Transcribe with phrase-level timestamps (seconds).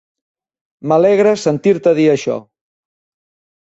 [0.93, 2.43] M'alegra sentir-te dir això.